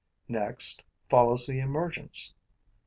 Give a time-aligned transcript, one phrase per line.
[0.27, 0.81] Next
[1.11, 2.33] follows the emergence.